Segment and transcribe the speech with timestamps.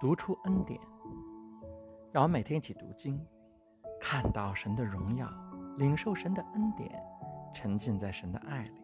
[0.00, 0.80] 读出恩典，
[2.10, 3.22] 让我们每天一起读经，
[4.00, 5.30] 看到神的荣耀，
[5.76, 6.90] 领受神的恩典，
[7.52, 8.80] 沉浸在神的爱里。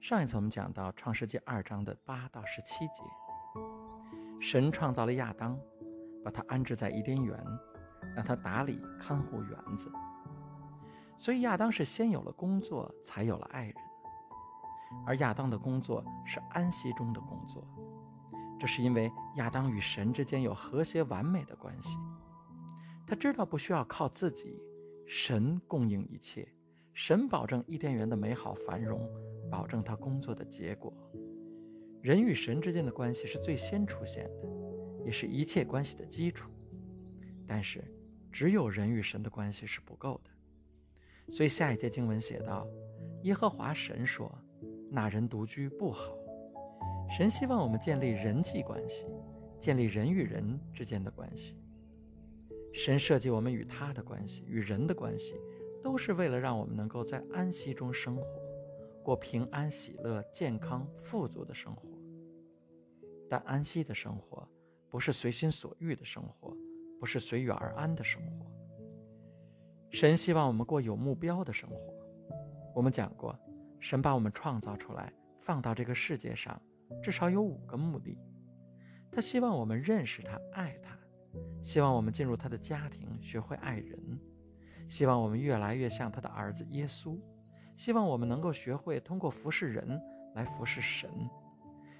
[0.00, 3.04] 上一次我们讲到创世纪二章的八到十七节，
[4.40, 5.56] 神创造了亚当，
[6.24, 7.40] 把他安置在伊甸园，
[8.16, 9.88] 让他打理看护园子。
[11.16, 13.74] 所以亚当是先有了工作，才有了爱人。
[15.06, 17.64] 而亚当的工作是安息中的工作，
[18.58, 21.98] 这是因为亚当与神之间有和谐完美的关系。
[23.06, 24.60] 他知道不需要靠自己，
[25.06, 26.48] 神供应一切，
[26.92, 29.08] 神保证伊甸园的美好繁荣，
[29.50, 30.92] 保证他工作的结果。
[32.02, 34.48] 人与神之间的关系是最先出现的，
[35.04, 36.50] 也是一切关系的基础。
[37.46, 37.84] 但是，
[38.32, 42.66] 只有人与神的关系是不够的，所以下一节经文写道
[43.22, 44.32] ：“耶和华神说。”
[44.88, 46.16] 那人独居不好，
[47.08, 49.06] 神希望我们建立人际关系，
[49.58, 51.56] 建立人与人之间的关系。
[52.72, 55.34] 神设计我们与他的关系，与人的关系，
[55.82, 58.24] 都是为了让我们能够在安息中生活，
[59.02, 61.88] 过平安、喜乐、健康、富足的生活。
[63.30, 64.46] 但安息的生活，
[64.90, 66.54] 不是随心所欲的生活，
[67.00, 68.46] 不是随遇而安的生活。
[69.90, 71.76] 神希望我们过有目标的生活。
[72.74, 73.38] 我们讲过。
[73.78, 76.60] 神把我们创造出来，放到这个世界上，
[77.02, 78.18] 至少有五个目的。
[79.10, 80.94] 他希望我们认识他，爱他；
[81.62, 83.98] 希望我们进入他的家庭，学会爱人；
[84.88, 87.18] 希望我们越来越像他的儿子耶稣；
[87.76, 90.00] 希望我们能够学会通过服侍人
[90.34, 91.10] 来服侍神；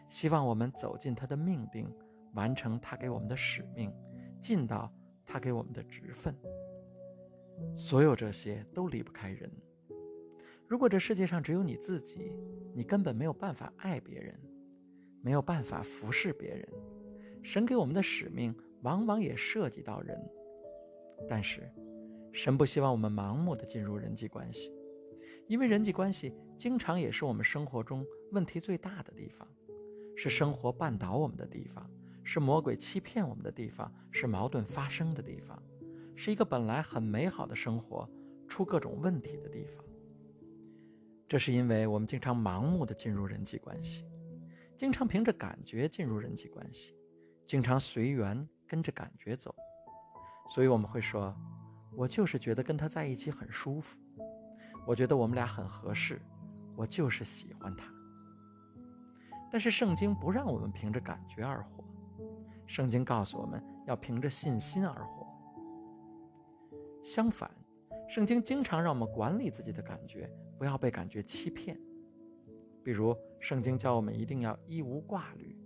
[0.09, 1.91] 希望我们走进他的命定，
[2.35, 3.93] 完成他给我们的使命，
[4.39, 4.93] 尽到
[5.25, 6.35] 他给我们的职分。
[7.75, 9.51] 所有这些都离不开人。
[10.69, 12.33] 如果这世界上只有你自己，
[12.75, 14.39] 你根本没有办法爱别人，
[15.27, 16.69] 没有办法服侍别人。
[17.43, 20.17] 神给我们的使命往往也涉及到人，
[21.29, 21.69] 但是，
[22.33, 24.73] 神不希望我们盲目的进入人际关系，
[25.49, 29.49] 因为人际关系经常也是我们生活中问题最大的地方，
[30.15, 31.91] 是生活绊倒我们的地方，
[32.23, 35.61] 是魔鬼欺骗我们的地方，是矛盾发生的地方，
[36.15, 38.09] 是一个本来很美好的生活
[38.47, 39.85] 出各种问题的地方。
[41.27, 44.05] 这是因为我们经常盲目的进入人际关系，
[44.77, 46.95] 经常凭着感觉进入人际关系，
[47.47, 49.55] 经常随缘跟着感觉走，
[50.49, 51.35] 所以我们会说
[51.97, 53.99] ：“我就是觉得跟他在一起很舒服，
[54.87, 56.21] 我觉得我们俩很合适，
[56.77, 57.87] 我就是喜欢他。”
[59.51, 61.85] 但是圣经不让我们凭着感觉而活，
[62.67, 65.27] 圣经告诉我们要凭着信心而活。
[67.03, 67.51] 相反，
[68.09, 70.31] 圣经经常让我们管理自己的感觉。
[70.59, 71.79] 不要被感觉欺骗，
[72.87, 75.59] 比如圣经教我们一定要一无挂虑，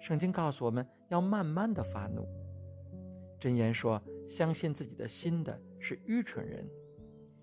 [0.00, 2.26] 圣经告诉我们要慢慢的发怒，
[3.38, 6.68] 箴言说相信自己的心的是愚蠢人，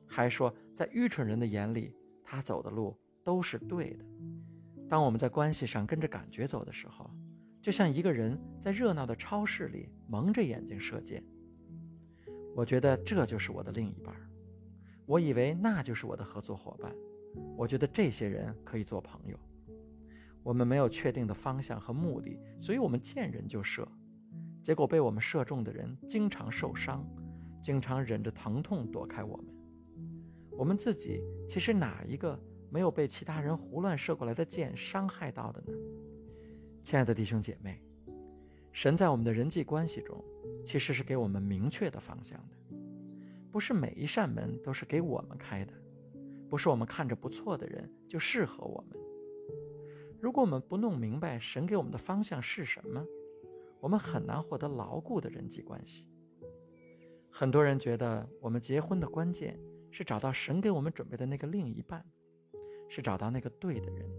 [0.06, 1.96] 还说在愚蠢人的眼里，
[2.26, 2.94] 他走的路
[3.24, 4.04] 都是对的。
[4.90, 7.10] 当我们在关系上跟着感觉走的时候，
[7.62, 11.24] 就像一个人在热闹的超市里蒙着眼睛射箭。
[12.54, 14.14] 我觉得这就是我的另一半。
[15.06, 16.94] 我以为那就是我的合作伙伴，
[17.56, 19.38] 我觉得这些人可以做朋友。
[20.42, 23.88] 我们没有确定的方向和目的，所以我们见人就射，
[24.64, 27.06] 结果被我们射中的人经常受伤，
[27.62, 29.46] 经常忍着疼痛躲开我们。
[30.52, 32.38] 我们自己其实哪一个
[32.70, 35.78] 没有被其他人胡乱射过来的箭伤害到的呢？
[36.82, 37.84] 亲爱的弟兄姐妹，
[38.72, 40.24] 神在我们的人际关系中，
[40.64, 42.78] 其实是给我们明确的方向的。
[43.52, 45.74] 不是每一扇门都是给我们开的，
[46.50, 49.00] 不是我们看着不错的人就适合我们。
[50.20, 53.06] 如果我们不弄明白神给我们的方向是什么，
[53.80, 56.10] 我们很难获得牢固的人际关系。
[57.30, 59.60] 很多人觉得我们结婚的关键
[59.92, 62.04] 是找到神给我们准备的那个另一半，
[62.90, 64.10] 是找到那个对的人。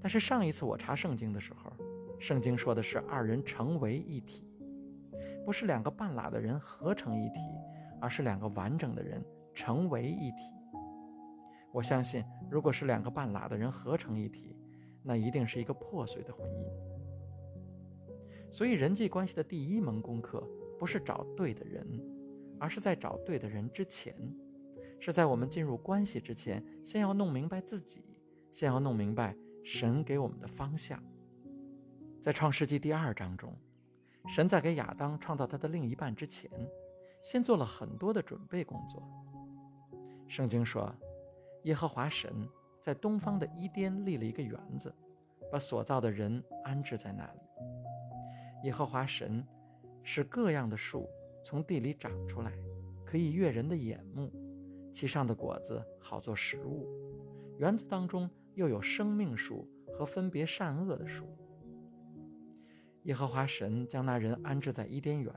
[0.00, 1.72] 但是上一次我查圣经的时候，
[2.18, 4.48] 圣经说的是二人成为一体，
[5.44, 7.40] 不是两个半拉的人合成一体。
[8.00, 9.20] 而是两个完整的人
[9.52, 10.52] 成为一体。
[11.72, 14.56] 我相信，如果是两个半拉的人合成一体，
[15.02, 16.64] 那一定是一个破碎的婚姻。
[18.50, 20.42] 所以，人际关系的第一门功课
[20.78, 21.86] 不是找对的人，
[22.58, 24.14] 而是在找对的人之前，
[24.98, 28.02] 是在我们进入关系之前，先要弄明白自己，
[28.50, 31.02] 先要弄明白神给我们的方向。
[32.22, 33.54] 在创世纪第二章中，
[34.26, 36.50] 神在给亚当创造他的另一半之前。
[37.20, 39.02] 先做了很多的准备工作。
[40.28, 40.94] 圣经说，
[41.64, 42.48] 耶和华神
[42.80, 44.94] 在东方的伊甸立了一个园子，
[45.50, 47.40] 把所造的人安置在那里。
[48.64, 49.46] 耶和华神
[50.02, 51.08] 使各样的树
[51.44, 52.52] 从地里长出来，
[53.04, 54.32] 可以悦人的眼目，
[54.92, 56.86] 其上的果子好做食物。
[57.58, 61.26] 园子当中又有生命树和分别善恶的树。
[63.04, 65.32] 耶和华神将那人安置在伊甸园，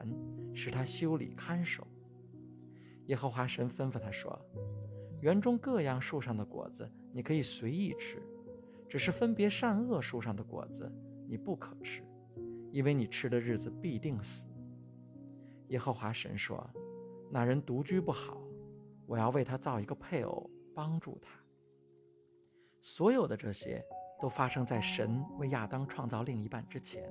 [0.54, 1.86] 使他修理看守。
[3.08, 4.40] 耶和华神吩咐他说
[5.22, 8.22] ：“园中各样树上的果子你可以随意吃，
[8.90, 10.92] 只是分别善恶树上的果子
[11.28, 12.04] 你不可吃，
[12.72, 14.48] 因为你吃的日子必定死。”
[15.70, 16.70] 耶和华神说
[17.32, 18.42] ：“那人独居不好，
[19.06, 21.32] 我要为他造一个配偶，帮助他。”
[22.82, 23.82] 所有的这些
[24.20, 27.08] 都发生在神为亚当创造另一半之前。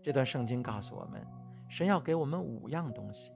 [0.00, 1.26] 这段圣经告诉我们，
[1.68, 3.32] 神要给我们五样东西，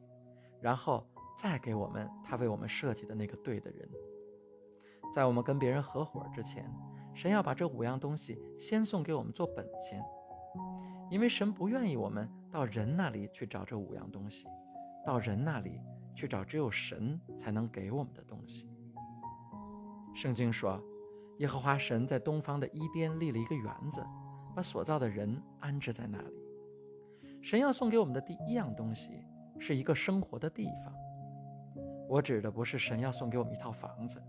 [0.60, 3.88] 然后再给我们他为我们设计的那个对的人。
[5.12, 6.68] 在我们跟别人合伙之前，
[7.14, 10.02] 神要把这五样东西先送给我们做本钱，
[11.10, 14.46] 因为神不愿意我们到人那里去找这五样东西，
[15.04, 15.80] 到人那里
[16.14, 18.68] 去找只有神才能给我们的东西。
[20.14, 20.82] 圣经说，
[21.38, 24.04] 耶和华神在东方的伊甸立了一个园子，
[24.54, 26.34] 把所造的人安置在那里。
[27.42, 29.24] 神要送给我们的第一样东西
[29.58, 30.94] 是一个生活的地方。
[32.14, 34.22] 我指的不是神要送给我们一套房子，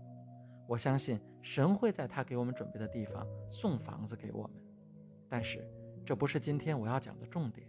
[0.66, 4.60] 我相信神会在他给我们准备的地方送房子给我们，
[5.28, 5.64] 但是
[6.04, 7.64] 这不是今天我要讲的重点。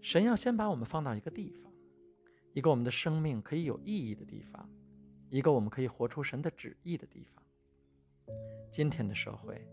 [0.00, 1.70] 神要先把我们放到一个地方，
[2.54, 4.66] 一个我们的生命可以有意义的地方，
[5.28, 7.44] 一个我们可以活出神的旨意的地方。
[8.70, 9.68] 今天的社会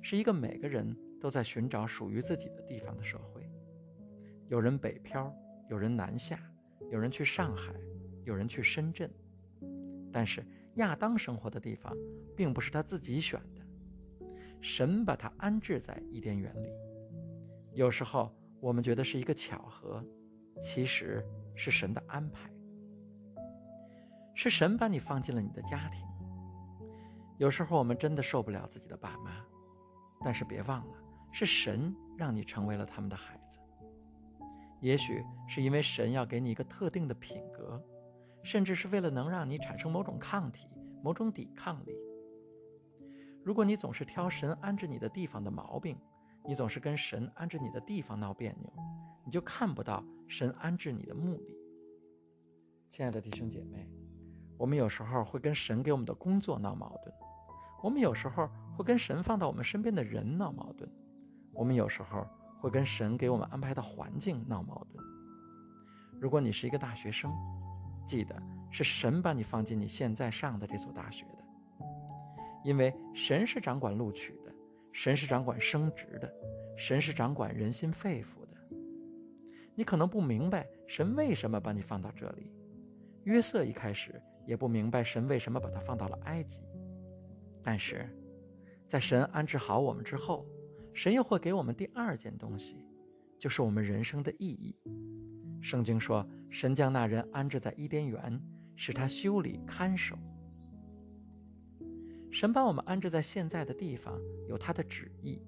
[0.00, 3.50] 是一个每个人都在寻找属于自己的地方的社会。
[4.46, 5.34] 有人北漂，
[5.68, 6.38] 有人南下，
[6.92, 7.74] 有人去上海，
[8.26, 9.10] 有人去深圳。
[10.12, 10.44] 但是
[10.74, 11.96] 亚当生活的地方，
[12.36, 14.26] 并不是他自己选的，
[14.60, 16.68] 神把他安置在伊甸园里。
[17.72, 20.04] 有时候我们觉得是一个巧合，
[20.60, 21.24] 其实
[21.54, 22.50] 是神的安排，
[24.34, 26.02] 是神把你放进了你的家庭。
[27.38, 29.44] 有时候我们真的受不了自己的爸妈，
[30.24, 30.94] 但是别忘了，
[31.30, 33.58] 是神让你成为了他们的孩子。
[34.80, 37.82] 也许是因为神要给你一个特定的品格，
[38.46, 40.68] 甚至是为了能让你产生某种抗体、
[41.02, 41.92] 某种抵抗力。
[43.42, 45.98] 如果你总是挑神安置你的地方的毛病，
[46.46, 48.72] 你总是跟神安置你的地方闹别扭，
[49.24, 51.56] 你就看不到神安置你的目的。
[52.88, 53.90] 亲爱的弟兄姐妹，
[54.56, 57.12] 我们有时候会跟神给我们的工作闹矛盾，
[57.82, 60.88] 我们有时候会跟神放到我们身边的人闹矛盾，
[61.52, 62.26] 我们有时候。
[62.58, 65.04] 会跟神给我们安排的环境闹矛盾。
[66.18, 67.30] 如果你是一个大学生，
[68.06, 71.44] 记得是神把你放进你现在上的这所大学的，
[72.64, 74.54] 因为神是掌管录取的，
[74.92, 76.32] 神是掌管升职的，
[76.76, 78.56] 神是掌管人心肺腑的。
[79.74, 82.52] 你可能不明白神为什么把你放到这里，
[83.24, 86.62] 约瑟一开始也不明白神为什么把他放到了埃及，
[87.62, 88.08] 但是，
[88.88, 90.46] 在神安置好我们之后。
[90.94, 92.82] 神又会给我们第二件东西，
[93.38, 94.74] 就是我们人生的意义。
[95.60, 98.40] 圣经说，神将那人安置在伊甸园，
[98.76, 100.16] 使他修理看守。
[102.30, 105.40] 神把我们安置在现在的地方，有他的旨意。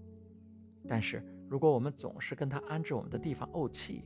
[0.89, 4.05] 但是，如果我们总是跟他安置我们的地方怄气，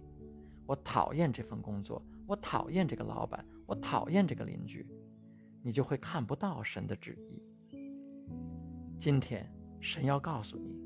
[0.66, 4.86] 我讨厌这份工作，我讨厌这个老板，我讨厌这个邻居，
[5.62, 7.42] 你就会看不到神的旨意。
[8.98, 9.48] 今天，
[9.80, 10.80] 神要告诉你。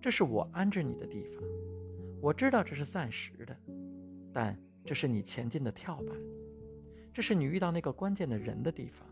[0.00, 1.42] 这是我安置你的地方，
[2.20, 3.56] 我知道这是暂时的，
[4.34, 6.08] 但这是你前进的跳板，
[7.12, 9.08] 这是你遇到那个关键的人的地方，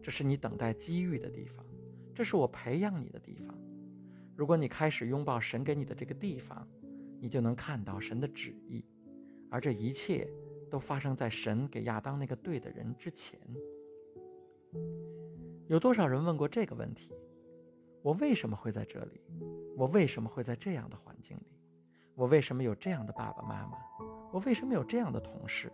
[0.00, 1.66] 这是你等待机遇的地方，
[2.14, 3.58] 这是我培养你的地方。
[4.36, 6.66] 如果你开始拥抱神给你的这个地方，
[7.20, 8.84] 你就能看到神的旨意，
[9.50, 10.26] 而这一切
[10.70, 13.38] 都发生在神给亚当那个对的人之前。
[15.66, 17.12] 有多少人问过这个问题？
[18.02, 19.20] 我为什么会在这里？
[19.76, 21.60] 我为什么会在这样的环境里？
[22.14, 23.76] 我为什么有这样的爸爸妈妈？
[24.32, 25.72] 我为什么有这样的同事？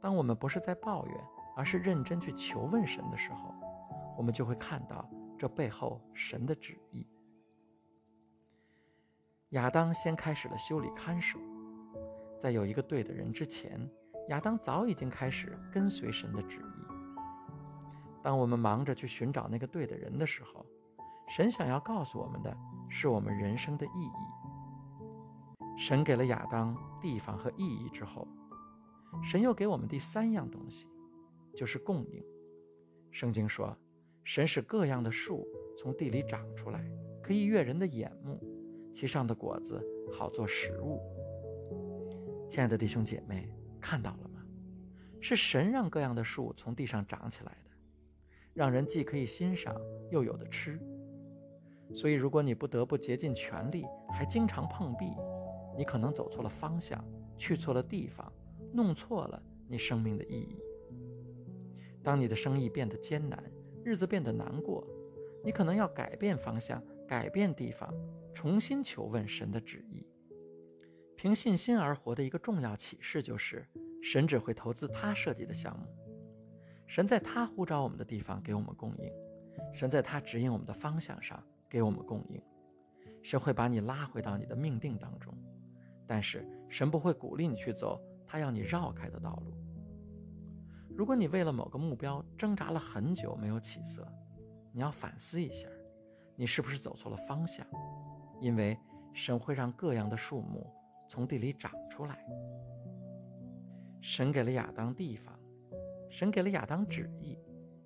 [0.00, 1.16] 当我们不是在抱怨，
[1.56, 3.54] 而是认真去求问神的时候，
[4.16, 7.06] 我们就会看到这背后神的旨意。
[9.50, 11.38] 亚当先开始了修理看守，
[12.38, 13.88] 在有一个对的人之前，
[14.28, 16.94] 亚当早已经开始跟随神的旨意。
[18.22, 20.66] 当我们忙着去寻找那个对的人的时候，
[21.28, 22.56] 神想要告诉我们的
[22.88, 24.35] 是我们人生的意义。
[25.76, 28.26] 神给了亚当地方和意义之后，
[29.22, 30.88] 神又给我们第三样东西，
[31.54, 32.24] 就是供应。
[33.10, 33.76] 圣经说，
[34.24, 36.82] 神使各样的树从地里长出来，
[37.22, 38.42] 可以悦人的眼目，
[38.92, 41.00] 其上的果子好做食物。
[42.48, 43.48] 亲爱的弟兄姐妹，
[43.80, 44.40] 看到了吗？
[45.20, 47.70] 是神让各样的树从地上长起来的，
[48.54, 49.74] 让人既可以欣赏，
[50.10, 50.80] 又有的吃。
[51.92, 55.06] 所以，如果你不得不竭尽全力，还经常碰壁，
[55.76, 57.04] 你可能走错了方向，
[57.36, 58.32] 去错了地方，
[58.72, 60.62] 弄错了你生命的意义。
[62.02, 63.42] 当你的生意变得艰难，
[63.84, 64.86] 日子变得难过，
[65.44, 67.92] 你可能要改变方向，改变地方，
[68.32, 70.06] 重新求问神的旨意。
[71.16, 73.66] 凭信心而活的一个重要启示就是，
[74.02, 75.86] 神只会投资他设计的项目，
[76.86, 79.10] 神在他呼召我们的地方给我们供应，
[79.74, 82.40] 神在他指引我们的方向上给我们供应，
[83.22, 85.34] 神会把你拉回到你的命定当中，
[86.06, 89.52] 但是神不会鼓励你去走他要你绕开的道路。
[90.96, 94.06] 如果你为了某个目标挣扎了很久没有起色，
[94.72, 95.68] 你要反思一下，
[96.34, 97.66] 你是不是走错了方向？
[98.40, 98.78] 因为
[99.12, 100.72] 神会让各样的树木。
[101.08, 102.18] 从地里长出来。
[104.00, 105.38] 神给了亚当地方，
[106.10, 107.38] 神给了亚当旨意，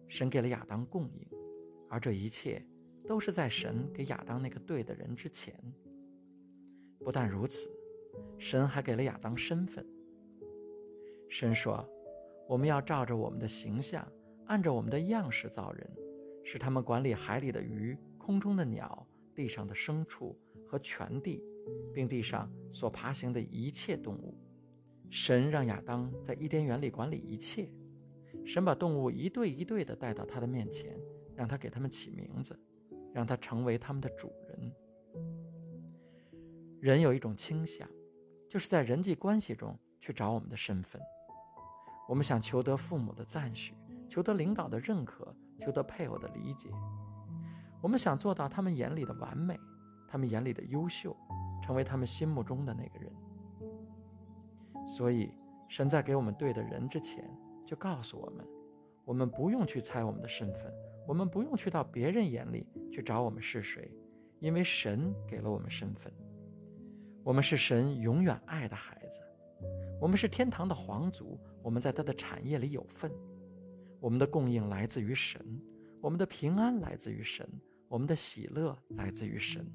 [0.08, 1.28] 神给了亚当供应，
[1.90, 2.64] 而这一切
[3.06, 5.54] 都是在神给亚当那个对的人之前。
[7.00, 7.70] 不但如此，
[8.38, 9.86] 神还给了亚当身份。
[11.28, 11.88] 神说
[12.48, 14.06] ：“我们要照着我们的形象，
[14.46, 15.90] 按着我们的样式造人，
[16.44, 21.44] 使他们管理海里的鱼、空中的鸟、地上的牲畜和全地。”
[21.94, 24.34] 并地上所爬行的一切动物，
[25.10, 27.70] 神让亚当在伊甸园里管理一切。
[28.44, 30.98] 神把动物一对一对地带到他的面前，
[31.36, 32.58] 让他给他们起名字，
[33.12, 34.72] 让他成为他们的主人。
[36.80, 37.88] 人有一种倾向，
[38.50, 41.00] 就是在人际关系中去找我们的身份。
[42.06, 43.74] 我们想求得父母的赞许，
[44.08, 46.68] 求得领导的认可，求得配偶的理解。
[47.80, 49.58] 我们想做到他们眼里的完美，
[50.06, 51.16] 他们眼里的优秀。
[51.62, 53.12] 成为他们心目中的那个人，
[54.88, 55.30] 所以
[55.68, 57.30] 神在给我们对的人之前，
[57.64, 58.44] 就告诉我们：
[59.04, 60.72] 我们不用去猜我们的身份，
[61.06, 63.94] 我们不用去到别人眼里去找我们是谁，
[64.40, 66.12] 因为神给了我们身份。
[67.22, 69.20] 我们是神永远爱的孩子，
[70.00, 73.10] 我们是天堂的皇族，我们在他的产业里有份。
[74.00, 75.44] 我们的供应来自于神，
[76.00, 77.46] 我们的平安来自于神，
[77.86, 79.70] 我们的喜乐来自于神。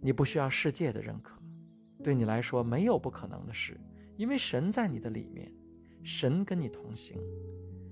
[0.00, 1.36] 你不需要世界的认可，
[2.04, 3.76] 对你来说没有不可能的事，
[4.16, 5.52] 因为神在你的里面，
[6.04, 7.20] 神跟你同行，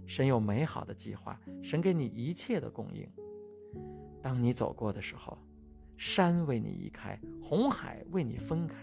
[0.06, 3.08] 神有美好的计划，神给你一切的供应。
[4.22, 5.36] 当你走过的时候，
[6.00, 8.74] 山为你移开，红海为你分开，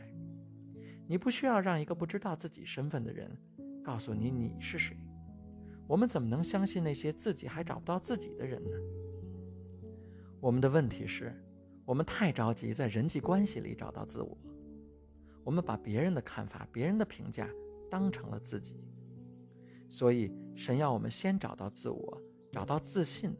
[1.07, 3.35] 你不需要让一个不知道自己身份的人
[3.83, 4.95] 告诉你你是谁。
[5.87, 8.71] 我们怎么能相信那些自己还找不到自己的人呢？
[10.39, 11.35] 我们的问题是。
[11.85, 14.37] 我们太着急在人际关系里找到自我，
[15.43, 17.49] 我们把别人的看法、别人的评价
[17.89, 18.75] 当成了自己，
[19.89, 22.21] 所以神要我们先找到自我，
[22.51, 23.33] 找到自信，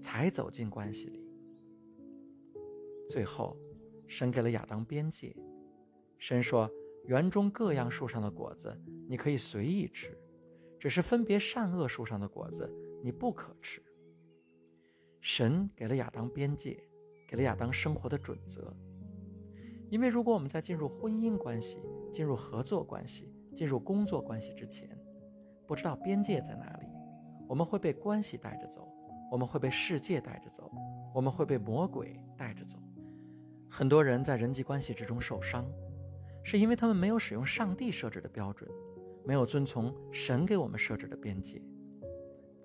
[0.00, 1.21] 才走进关系里。
[3.08, 3.56] 最后，
[4.06, 5.36] 神给了亚当边界，
[6.18, 6.70] 神说
[7.06, 10.18] ：“园中各样树上的果子你可以随意吃，
[10.78, 13.82] 只是分别善恶树上的果子你不可吃。”
[15.20, 16.82] 神给了亚当边界。
[17.28, 18.76] 给了亚当生活的准则，
[19.88, 21.80] 因为如果我们在进入婚姻关系、
[22.12, 24.86] 进入合作关系、进入工作关系之前，
[25.66, 26.86] 不知道边界在哪里，
[27.48, 28.86] 我们会被关系带着走，
[29.30, 30.70] 我们会被世界带着走，
[31.14, 32.76] 我们会被魔鬼带着走。
[33.74, 35.64] 很多人在人际关系之中受伤，
[36.42, 38.70] 是因为他们没有使用上帝设置的标准，
[39.24, 41.62] 没有遵从神给我们设置的边界。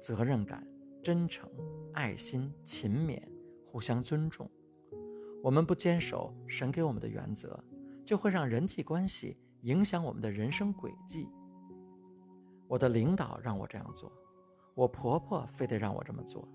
[0.02, 0.68] 责任感、
[1.02, 1.50] 真诚、
[1.94, 3.24] 爱心、勤勉、
[3.66, 4.52] 互相尊重。
[5.42, 7.58] 我们不坚守神给我们的原则，
[8.04, 11.30] 就会让人际关系影响我们的人生轨迹。
[12.68, 14.12] 我的领导让我这样做，
[14.76, 16.46] 我婆婆非得让我这么做，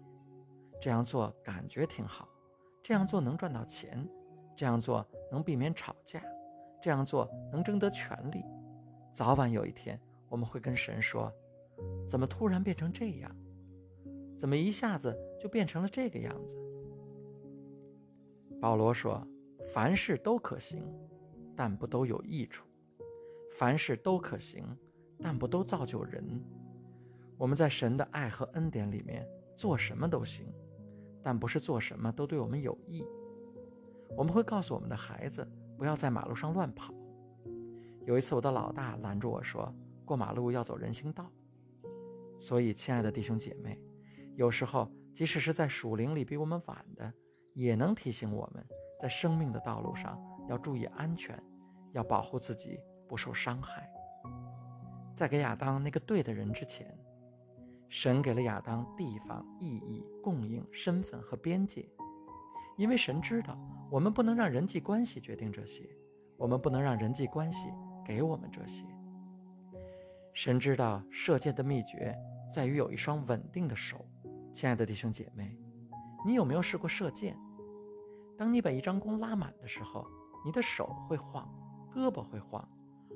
[0.79, 2.29] 这样做感觉挺好，
[2.83, 4.07] 这样做能赚到钱，
[4.63, 6.23] 这样做能避免吵架，
[6.81, 8.45] 这样做能争得权利。
[9.11, 11.33] 早晚有一天，我们会跟神说
[12.09, 13.37] ：“怎么突然变成这样？
[14.39, 16.57] 怎么一下子就变成了这个样子？”
[18.63, 19.27] 保罗说
[19.75, 20.85] ：“凡事都可行，
[21.57, 22.65] 但不都有益处；
[23.59, 24.65] 凡事都可行，
[25.21, 26.41] 但不都造就人。
[27.37, 29.27] 我们在神的爱和恩典里面
[29.57, 30.47] 做什么都行，
[31.21, 33.05] 但不是做什么都对我们有益。
[34.17, 36.93] 我们会告诉我们的孩子不要在马路上乱跑。
[38.05, 41.31] 有一次，我的老大拦住我说：‘过马路要走人行道。’
[42.39, 43.81] 所以，亲爱的弟兄姐妹，
[44.37, 47.13] 有时候即使是在树林里比我们晚的。”
[47.55, 48.67] 也能提醒我们，
[48.99, 51.39] 在生命的道路上要注意安全，
[51.93, 53.87] 要保护自己不受伤害。
[55.15, 56.99] 在给亚当那个对的人之前，
[57.91, 61.87] 神给了亚当地方、意义、供应、身份和边界，
[62.77, 63.59] 因为神知道
[63.91, 65.89] 我们不能让人际关系决定这些，
[66.37, 67.69] 我们不能让人际关系
[68.05, 68.85] 给我们这些。
[70.33, 72.17] 神知道射箭的秘诀
[72.51, 74.05] 在于有一双稳定的手。
[74.53, 75.57] 亲爱的弟兄姐妹，
[76.27, 77.37] 你有没有试过射箭？
[78.37, 80.07] 当你把一张弓拉满的时候，
[80.45, 81.49] 你的手会晃，
[81.95, 82.67] 胳膊会晃。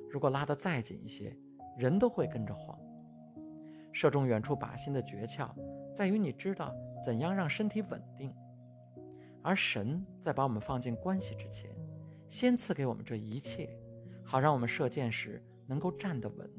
[0.09, 1.35] 如果拉得再紧一些，
[1.77, 2.77] 人都会跟着晃。
[3.91, 5.49] 射中远处靶心的诀窍，
[5.93, 6.73] 在于你知道
[7.03, 8.33] 怎样让身体稳定。
[9.47, 11.73] 而神在把我们放进关系之前，
[12.27, 13.79] 先赐给我们这一切，
[14.21, 16.51] 好让我们射箭时能够站得稳，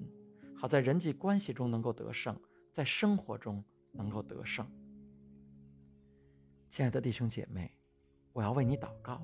[0.57, 2.35] 好在人际关系中能够得胜，
[2.73, 4.67] 在生活中能够得胜。
[6.71, 7.71] 亲爱的弟兄姐妹，
[8.33, 9.21] 我要为你祷告，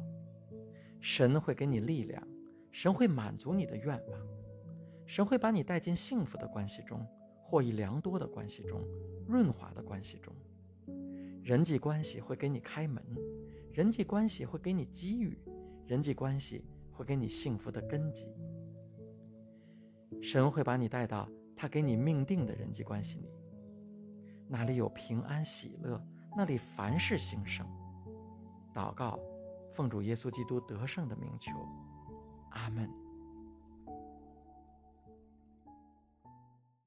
[1.01, 2.23] 神会给你力量，
[2.71, 4.21] 神会满足你的愿望，
[5.07, 7.01] 神会把你带进幸福的关系中。
[7.41, 8.87] 获益良多的关系中，
[9.27, 10.35] 润滑的关系中，
[11.45, 13.05] 人际关系会给你开门，
[13.71, 15.39] 人际关系会给你机遇，
[15.87, 18.27] 人际关系会给你幸福的根基。
[20.23, 23.29] 神会把你带到他给你命定的人际关系里，
[24.49, 26.03] 那里有平安喜乐，
[26.35, 27.67] 那里凡事兴盛。
[28.75, 29.21] 祷告，
[29.71, 31.53] 奉主耶稣基督得胜的名求，
[32.53, 33.04] 阿门。